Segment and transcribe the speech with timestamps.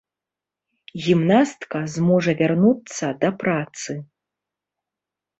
[1.07, 3.91] Гімнастка зможа вярнуцца да працы.